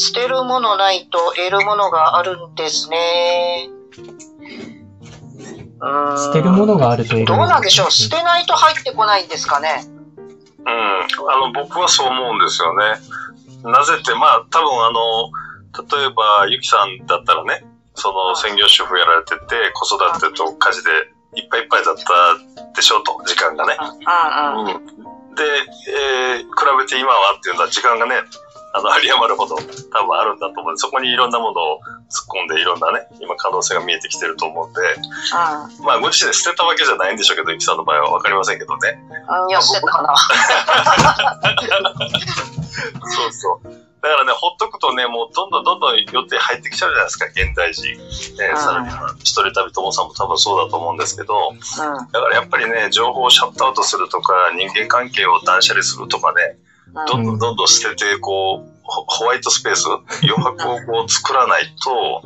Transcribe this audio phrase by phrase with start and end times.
[0.00, 3.68] 捨てるものないと得るものがあるんですね。
[6.16, 7.90] 捨てるものがあると得るどうなんでしょう？
[7.90, 9.84] 捨てないと入ってこないんですかね？
[10.58, 10.66] うん。
[10.66, 11.04] あ
[11.40, 12.84] の、僕はそう思うんですよね。
[13.62, 15.30] なぜって、まあ、多分あの、
[16.00, 20.90] 例えば、ゆきさんだったらね、その専業主婦やられてて、子育てと家事で
[21.40, 22.02] いっぱいいっぱいだった
[22.74, 23.76] でしょうと、時間がね。
[23.80, 24.86] うんうん。
[25.34, 25.44] で、
[26.36, 26.46] えー、比
[26.78, 28.16] べて今はっていうのは時間がね、
[28.72, 29.62] あの、有り余るほど多
[30.06, 30.78] 分あるんだと思う。
[30.78, 38.98] そこにいろんなものを突っ込んでいろんなね、今可能性が見えてきてると思うんで、うん、まあ、ご自身で捨てたわけじゃないんでしょうけど、ゆきさんの場合はわかりませんけどね。
[39.42, 40.14] うん、いや、捨てたかな。
[43.10, 43.90] そうそう。
[44.02, 47.86] だからね、ほっとくとね、もうどんどんどんどん予定入ってきちゃうじゃないですか、現代人。
[48.42, 56.56] えー、さらには、一人旅友さんも多分そうだと思うんですけど、うん、だからやっぱりね、情報をシャットアウトするとか、人間関係を断捨離するとかね、
[57.08, 59.86] どんどんどんどん捨てて、こう、ホワイトスペース、
[60.22, 62.22] 余白をこう作らないと、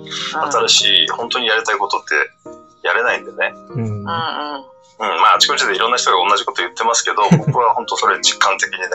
[0.67, 2.15] 新しい、本当にやりたいことって
[2.83, 3.53] やれないんでね。
[3.71, 3.83] うん。
[3.83, 4.05] うんうん。
[4.05, 8.87] うん、まあ、あちこちでいろんな人が同じこと言ってますけど、 僕は本当それ実感的にね、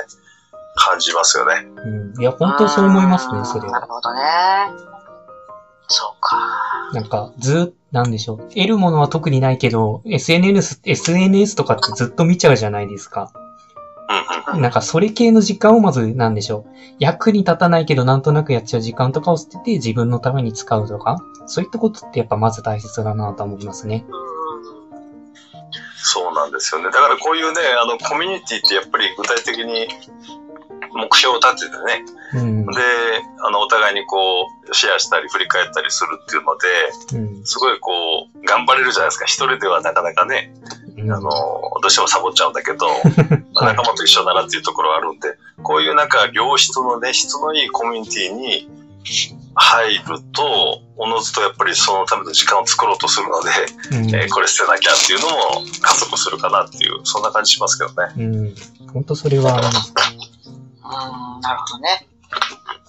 [0.76, 1.68] 感じますよね。
[1.76, 2.22] うん。
[2.22, 3.72] いや、本当そう思いますね、それは。
[3.72, 4.22] なるほどね。
[5.88, 6.38] そうか。
[6.94, 8.38] なんか、ずなんでしょう。
[8.54, 13.32] 得るものは特にないけど、SNS、SNS とかってずっと見ちゃうじゃないですか。
[14.58, 16.72] なんかそれ系の時間をまず、なんでしょう。
[17.00, 24.06] 役に立たないけどなんとなくやっちゃう時間とかを捨てて自分のために使うとか、そういったことってやっぱまず大切だなと思いますね。
[26.02, 26.86] そうなんですよね。
[26.86, 29.88] だからこういうね、あの、コミュニティってやっぱり具体的に
[30.94, 32.82] 目標を立ててね、うん、で、
[33.46, 39.26] あの、お互いにこう、シェアしたり振り返ったりするっていうので、うん、すごいこう、頑張れるじゃないですか。
[39.26, 40.52] 一人ではなかなかね、
[40.98, 42.88] うん、あの、どうしてもサボっちゃうんだけど、
[43.66, 48.70] 仲間と一緒ならっていうところがあるんで、こういうなんか良質のね、質のいいコミュニティに
[49.56, 53.50] 入ると、おのずとやっぱりそのための時間を作ろうとするので、
[53.98, 55.36] うん、えー、これ捨てなきゃっていうのも
[55.82, 58.14] 加速するかなっていう、そんな感じしますけどね。
[58.18, 58.56] うん。
[58.94, 59.94] 本当それはあります。
[60.84, 62.08] うん、なるほどね。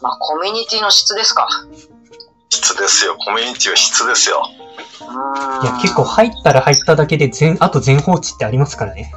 [0.00, 1.48] まあ、コミュニティの質ですか。
[2.48, 3.16] 質ですよ。
[3.16, 4.42] コミュニティは質ですよ。
[5.62, 9.12] いや、結構入ったら入っただけで全、あと全放置ってありますからね。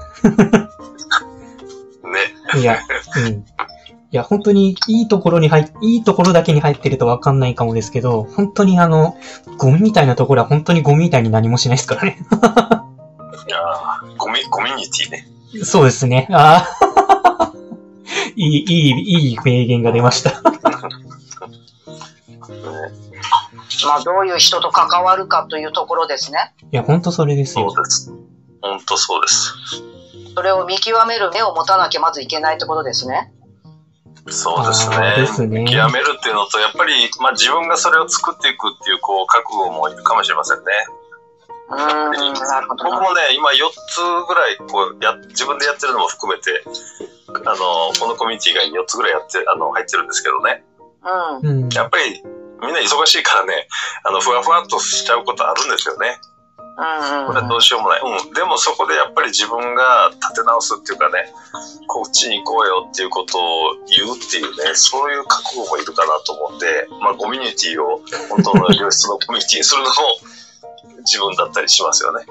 [2.56, 2.62] ね。
[2.62, 2.80] いや、
[3.18, 3.34] うん。
[3.34, 9.18] いや、本当にいいところに入いいところだけに入ってるとわかんないかもですけど、本当にあの、
[9.58, 12.20] ゴミみたいなところは本当にゴミみたいに何もしないですからね。
[13.48, 13.60] いや
[14.18, 15.28] ゴミ、コミュニティね。
[15.64, 16.28] そうですね。
[16.32, 17.54] ああ。
[18.36, 20.42] いい、いい、いい名言が出ました。
[23.86, 26.54] まあ、どういう人と関わるかというところですね。
[26.72, 27.70] いや、本当それですよ。
[27.72, 28.14] そうです。
[28.62, 29.54] 本当そうです。
[30.36, 33.32] それを見極める目を持たなきゃまずいけないってことですね。
[34.28, 35.16] そうですね。
[35.18, 40.64] ですね見極めるっていうのと、やっぱり、まあ、自分がそれを作っていくっていう、こう、覚悟もいるかもしれませんね。
[41.70, 42.86] うん、なるほど。
[42.86, 46.64] 僕もね、今4つぐらい、こう、や、自分でやってるのも含めて、
[47.28, 50.64] あの、このコミュニティ以外に4つぐらいやって、あの、入ってるんですけどね。
[51.44, 51.70] うん。
[51.70, 52.24] やっぱり、
[52.62, 53.68] みんな忙しいからね、
[54.06, 56.18] あの、ふわふわっとしちゃうことあるんですよね。
[56.76, 58.02] うんこれはどうしようもない。
[58.02, 58.34] うん。
[58.34, 61.32] でもそこでやっぱり自分が立て直すっていうかね、
[61.88, 69.94] こっちに行こうよっていうことを言うっていうね、そういう覚悟もいるかなと思って、まあコミュニティを本当の良質のコミュニティにするのも
[71.06, 72.26] 自分だったりしますよね。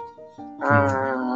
[0.61, 1.33] うん。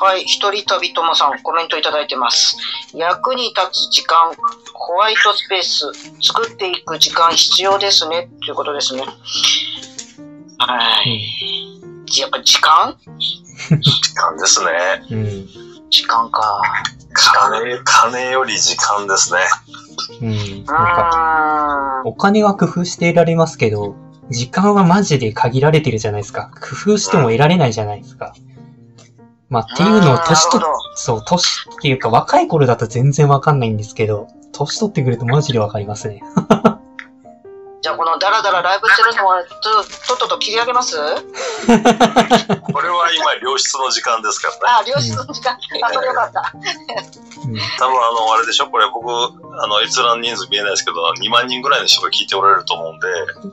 [0.00, 2.56] はい、一人旅友さん、コメントいただいてます。
[2.94, 4.32] 役に立つ時間、
[4.72, 5.92] ホワイトスペース、
[6.22, 9.04] 作っていく時間必要ですね、ということですね。
[10.58, 12.20] はい。
[12.20, 12.96] やっぱ時間？
[13.80, 14.68] 時間ですね。
[15.10, 15.46] うん。
[15.90, 16.62] 時間か。
[17.14, 19.40] 金、金より時間ですね。
[20.20, 20.64] うん。
[20.64, 23.96] なんか、お金は工夫して得られますけど、
[24.30, 26.50] 時間はマジで限られてるじゃないですか。
[26.60, 28.34] 工夫しても得られないじゃないですか。
[29.48, 30.60] まあ、っていうのを年と、
[30.94, 36.22] そう、年っていうか若い頃だと全然わかんないんですけど、年取ってくるとマジでわかりますね。
[37.88, 39.82] じゃあこのダラダラライブしてるのはと
[40.12, 40.94] とっとと切り上げます？
[41.00, 44.84] これは今良質の時間ですからね。
[44.84, 45.56] あ、良質の時間。
[45.56, 46.52] うん、あ、それよかった。
[47.78, 53.06] 多分あの、あれでしょこれ僕、あの、閲覧人数見えないですけど、2万人ぐらいの人が聞いておられると思うんで。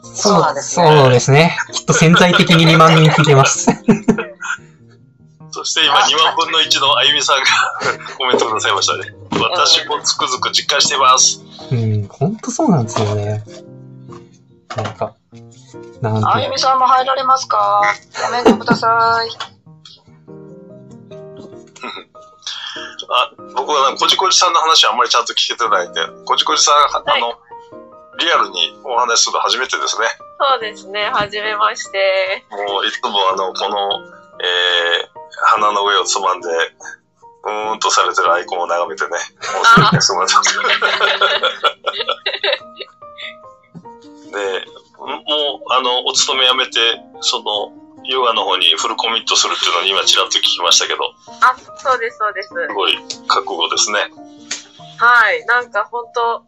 [0.04, 0.98] そうなんですね。
[1.02, 1.58] そうですね。
[1.72, 3.68] きっと潜在的に2万人聞いてます。
[5.52, 7.46] そして今2万分の1のあゆみさんが
[8.20, 9.16] コメントくださいましたね。
[9.32, 11.40] 私もつくづく実感しています。
[11.72, 13.42] うん、ほんとそうなんですよね。
[14.76, 15.16] なんか、
[16.02, 16.28] なんて。
[16.28, 17.82] あゆみさんも入られますか？
[18.26, 19.30] コメントください。
[23.08, 27.40] あ僕はこじこじさんの話はあんまりちゃんと聞けてないんで、こじこじさん、はい、あの、
[28.18, 30.08] リアルにお話しするの初めてですね。
[30.40, 32.44] そうですね、はじめまして。
[32.52, 33.78] もういつもあの、この、
[34.42, 35.10] えー、
[35.56, 39.20] 鼻の上をつまんで、うーんとされてるアイコンを眺めてね、もう
[39.66, 40.26] それですま
[44.36, 44.66] で、
[45.00, 46.80] もう、あの、お勤め辞めて、
[47.22, 47.72] その、
[48.04, 51.00] ヨガの方にフルコミットするっていうのに今ちらっと聞きましたけど。
[51.42, 52.50] あ、そうです、そうです。
[52.50, 52.96] すごい
[53.28, 54.12] 覚悟ですね。
[54.98, 56.46] はい、なんか本当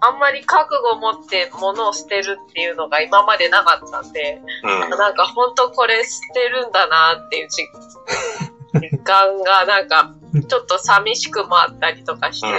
[0.00, 10.14] あんまり覚悟を持って物を捨てるっていうのが今までなかったんで、うん、なんか本当これ捨てるんだなっていう実感がなんか
[10.48, 12.50] ちょっと寂しくもあったりとかして、う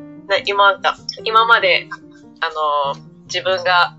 [0.00, 0.80] ん、今
[1.24, 1.88] 今まで
[2.40, 3.96] あの自分が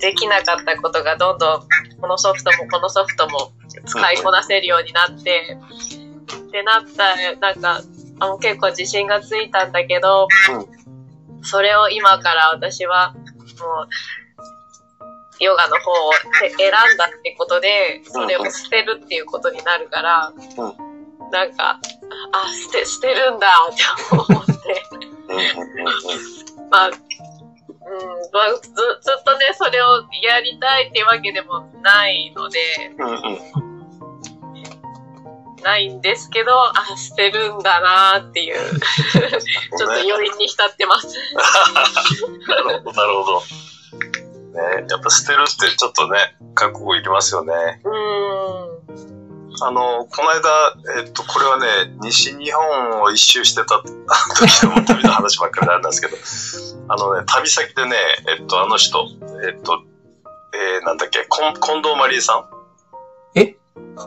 [0.00, 1.60] できなかったことがどんどん
[2.00, 3.52] このソフトもこのソフトも
[3.84, 5.58] 使いこなせるようになって、
[6.48, 7.82] ってなったらなんか
[8.20, 10.28] あの結構自信がついたんだけど、
[11.30, 13.24] うん、それを今から私はもう
[15.42, 21.80] ヨガの方を選んだってことでそれを捨てるっていうことになるから、うん、なんかあ
[22.72, 24.82] 捨て捨てるんだって思って。
[26.70, 26.90] まあ
[28.38, 32.58] うん、ずずっとねそれをやりたいっていうわけでもないので、
[32.98, 33.76] うんうん
[35.66, 41.08] ないんですけど、あ、捨てるんだなっていう、 ちょっと余韻に浸ってます。
[42.46, 43.40] なるほど、なるほど。
[43.40, 47.52] ね、やっぱ捨てるってちょっとね、覚悟いりますよね。
[47.84, 48.76] うん。
[49.60, 51.66] あの、この間、えっと、これはね、
[52.00, 56.16] 西日本を一周してた時の旅の話ばっかりなんですけど、
[56.88, 57.96] あのね、旅先でね、
[58.38, 59.06] えっと、あの人、
[59.46, 59.82] えっと、
[60.54, 61.52] えー、なんだっけ、近
[61.82, 62.44] 藤マリーさん？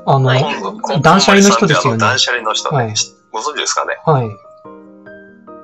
[0.06, 0.30] あの、
[1.02, 2.00] 断捨離の人ですよね。
[2.00, 2.94] 断捨離の人、はい、
[3.31, 3.98] ご存知ですかね？
[4.06, 4.30] はい。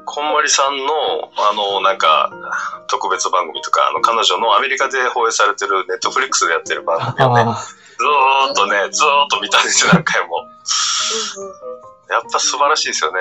[0.06, 0.86] こんまりさんの、
[1.38, 2.32] あの、なんか、
[2.88, 10.48] 特別番組とか、あの、彼女のアメリカで放映されてるネットフリックスでやってる番組をね、ずーっとね、ずーっと見たんですよ、何回も。
[12.10, 13.20] やっぱ素晴らしいですよね。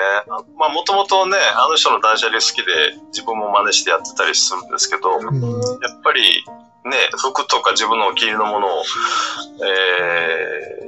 [0.57, 6.45] まあ、もともとね、あの人の断捨離好きで、自分も真似してやってたりするんですけど、やっぱり、
[6.85, 8.83] ね、服とか自分のお気に入りのものを、
[9.65, 10.85] え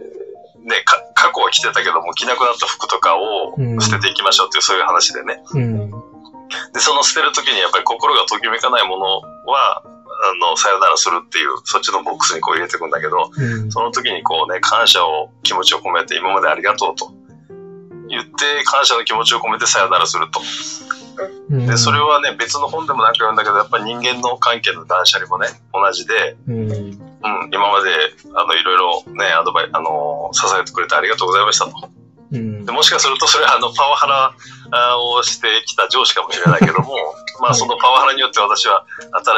[0.62, 0.84] ー、ね、
[1.16, 5.42] 過去は着てたけども着なくなった服とかを捨てていきましょうっていう、そういう話でね。
[5.54, 5.90] うん、
[6.74, 9.06] で、その捨てる時にやっぱり心がときめかないもの
[9.52, 9.82] は、
[10.20, 17.12] あの、さよならするっていう、そっちのボックスにこう入れていくんだけど、うん、その時にこうね、感謝を、気持ちを込めて、今までありがとうと
[18.08, 20.42] 言って、感謝の気持ちを込めてさよならすると。
[21.50, 27.00] で、それはね、別の本でもなんか読んだけど、やっぱり人間の関係の断捨離もね、同じで、うん、うん、
[27.52, 27.90] 今まで、
[28.34, 31.90] あの、いろいろね、アドバイ、あの、支えてくれてありがとうございましたと。
[32.32, 34.36] うん、でもしかするとそれはあのパワハラ
[34.72, 36.96] をしてきた上司かもしれないけども、
[37.42, 38.86] まあそのパワハラによって私は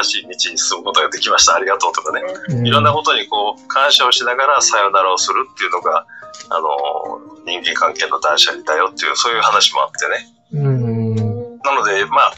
[0.02, 6.06] 新しい道に進むことができました、ありがとうとかね、うん、いろんなことにこう感謝をしながらさよならをするっていうのが、
[6.50, 10.26] あの、人間関係の断捨離だよっていう、そういう話もあってね。
[10.52, 11.58] うん。
[11.62, 12.32] なので、まあ、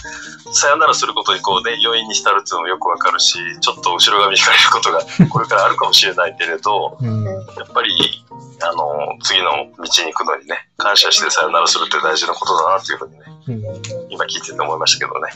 [0.53, 5.01] さよならすることにこうね、要因に浸るっていうのもよくわかるし、ちょっと後ろ髪引かれることが
[5.31, 8.25] これからあるかもしれないけれど、うん、やっぱり、
[8.63, 15.33] あの、次の道に行くのにね、感謝してさよならするって大事なことだなっていうふうにね、うん、今聞いてて思いましたけどね。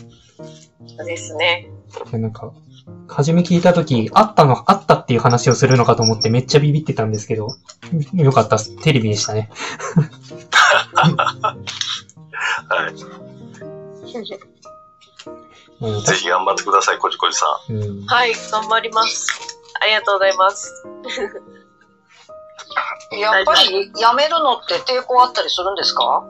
[0.96, 1.70] そうですね。
[2.12, 2.52] なんか、
[3.08, 7.48] 初め聞いたとき、あったの、あったっていう話をするのかと思ってめっちゃビビってたんですけど、
[8.14, 9.50] よかった、テレビでしたね。
[12.68, 12.94] はい。
[16.04, 17.72] ぜひ頑張ってください、こじこじさん。
[17.72, 19.26] うん、はい、頑張ります。
[19.80, 20.84] ありがとうございます。
[23.12, 26.24] やっぱりやめるのって抵抗あったりするんですか？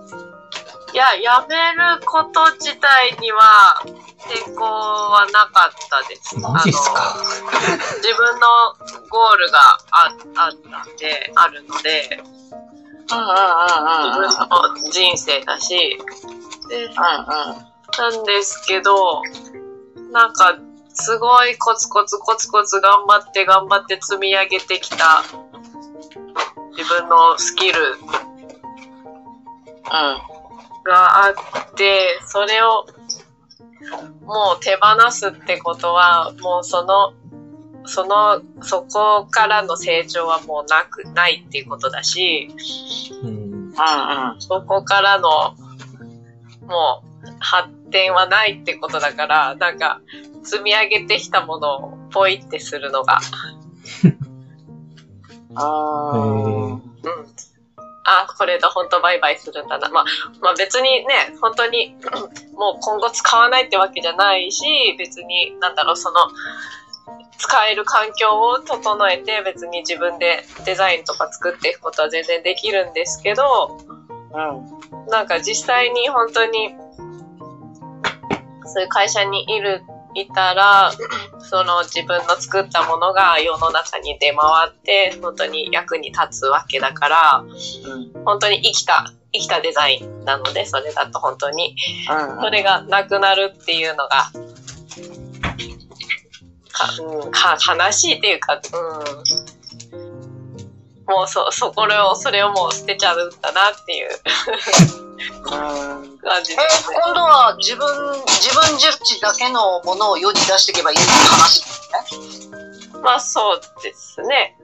[0.93, 3.83] いや、やめること自体には
[4.19, 6.39] 抵抗はなかったです。
[6.39, 7.15] マジっすか？
[8.03, 8.47] 自分の
[9.09, 9.59] ゴールが
[9.91, 12.23] ああったんで、あるので、
[13.09, 13.25] 自分
[14.49, 15.99] の人生だし、
[16.69, 16.97] で、うんうん
[17.99, 19.23] なんですけど、
[20.13, 20.59] なんか、
[20.93, 25.23] すごいコツコツコツコツ頑張って頑張って積み上げてきた
[26.75, 29.91] 自分のスキル、うん、
[30.85, 32.87] があって、それを
[34.25, 37.13] もう手放すってことは、もうその、
[37.85, 42.49] その、そこからの成長はもうなく、ないっていうことだし、
[43.23, 43.75] うん、うんうん、
[44.41, 45.55] そこからの、
[46.67, 50.03] もう、発点はないってことだから、なんか、
[50.45, 53.21] 積み上げてきたものをポイってするのが。
[55.57, 56.83] あうん。
[58.05, 59.89] あ、これで本当バイバイするんだな。
[59.89, 60.05] まあ、
[60.43, 61.97] まあ別にね、本当に
[62.55, 66.19] もう今後使わないってわけじゃないし、別になんだろう、その、
[67.39, 76.75] 使える環境を整えて別に自分でデザインとか作っていくことは全然できるんですけど、うん、なんか実際に本当に
[78.67, 79.83] そういう会社にいる
[80.15, 80.93] いたら
[81.39, 91.77] その自分の作ったものが世の中に出回って本当に役に立つわけだから、うん、本当に生きた生きたデザインなのでそれだと本当に、
[92.41, 94.31] それがなくなるっていうのが
[96.77, 98.61] か、うん、か悲しいっていうか、
[99.93, 104.09] うん、もうそ、そこを、それをもう捨てちゃうんだなっていう
[105.51, 106.97] 感じですね。
[107.05, 107.87] 今度は自分、
[108.27, 112.57] 自分自だけのものを世に出していけばいいって話ですね。
[113.03, 114.57] まあそうですね。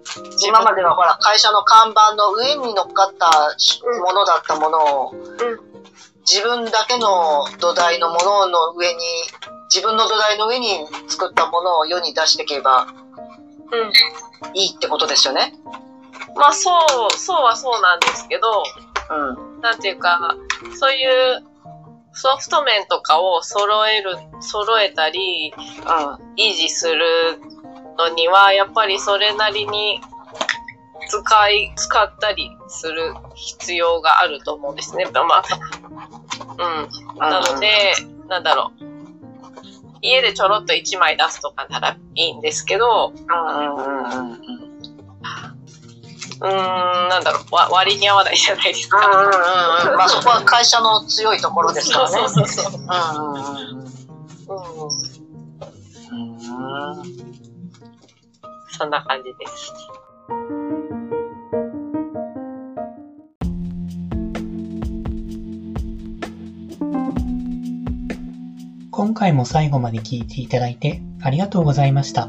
[0.47, 3.57] 今まではほら、会社の看板の上に乗っかった
[4.00, 5.28] ものだったものを、うん、
[6.28, 9.00] 自分だけの土台のものの上に
[9.73, 12.87] 自分の土台の上に作ったものを世に出していけば、
[13.73, 15.54] うん、いいってことですよね。
[16.37, 16.71] まあ、そ
[17.11, 18.62] う、そうはそうなんですけど、
[19.11, 19.61] うん。
[19.61, 20.35] なんていうか、
[20.78, 21.42] そういう
[22.12, 27.40] ソフト面とかを揃える、揃えたり、うん、維持する
[27.97, 30.00] のには、やっぱりそれなりに
[31.09, 35.07] 使い、使ったりする必要があると思うんですね。
[35.12, 35.45] まあ、
[36.59, 37.19] うん。
[37.19, 37.95] なので、
[38.28, 38.85] なんだろう。
[40.02, 44.71] 家でちょろっと1枚出すとかならいいんですけど、うん、
[46.42, 48.99] なんだろう、わ割に合わないじゃないですか。
[48.99, 49.08] うんう
[49.90, 52.16] んうん、まあそこは会社の強いところですからね。
[52.16, 52.72] そうそうそう。
[52.75, 52.88] うんう
[53.38, 53.88] んう
[56.99, 57.32] ん。
[58.70, 59.72] そんな感じです。
[68.90, 72.28] 今回も最後まで聞いていただいてありがとうございました。